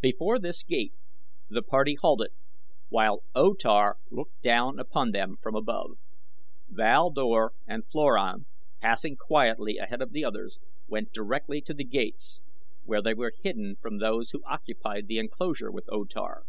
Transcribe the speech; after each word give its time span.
Before 0.00 0.40
this 0.40 0.64
gate 0.64 0.94
the 1.48 1.62
party 1.62 1.94
halted 1.94 2.32
while 2.88 3.22
O 3.36 3.54
Tar 3.54 3.98
looked 4.10 4.42
down 4.42 4.80
upon 4.80 5.12
them 5.12 5.36
from 5.40 5.54
above. 5.54 5.92
Val 6.68 7.10
Dor 7.12 7.52
and 7.64 7.86
Floran, 7.86 8.46
passing 8.80 9.14
quietly 9.14 9.76
ahead 9.76 10.02
of 10.02 10.10
the 10.10 10.24
others, 10.24 10.58
went 10.88 11.12
directly 11.12 11.60
to 11.60 11.72
the 11.72 11.84
gates, 11.84 12.40
where 12.82 13.00
they 13.00 13.14
were 13.14 13.32
hidden 13.44 13.76
from 13.80 13.98
those 13.98 14.30
who 14.30 14.42
occupied 14.44 15.06
the 15.06 15.18
enclosure 15.18 15.70
with 15.70 15.84
O 15.88 16.02
Tar. 16.04 16.44